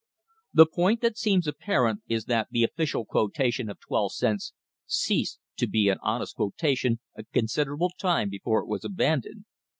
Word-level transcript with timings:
"The 0.51 0.65
point 0.65 1.01
that 1.01 1.15
seems 1.15 1.45
apparent 1.45 2.01
is 2.07 2.25
that 2.25 2.47
the 2.49 2.63
official 2.63 3.05
quotation 3.05 3.69
of 3.69 3.79
12 3.81 4.13
cents 4.15 4.51
ceased 4.87 5.39
to 5.57 5.67
be 5.67 5.89
an 5.89 5.99
honest 6.01 6.37
quotation 6.37 6.99
a 7.15 7.23
considerable 7.25 7.91
time 7.99 8.27
before 8.27 8.61
it 8.63 8.67
was 8.67 8.83
abandoned. 8.83 9.45